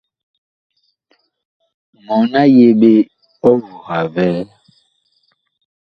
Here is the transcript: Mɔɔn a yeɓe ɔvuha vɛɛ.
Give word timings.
Mɔɔn 2.03 2.31
a 2.41 2.43
yeɓe 2.55 2.91
ɔvuha 3.49 3.99
vɛɛ. 4.13 4.39